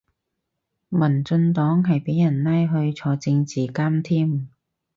[0.89, 4.47] 民進黨係俾人拉去坐政治監添